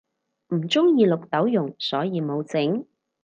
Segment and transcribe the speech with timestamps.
[0.47, 2.87] 唔鍾意綠豆蓉所以無整